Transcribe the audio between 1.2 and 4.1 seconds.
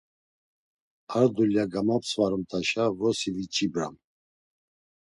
dulya gamapsvarumt̆aşa, vrosi viç̌ibram.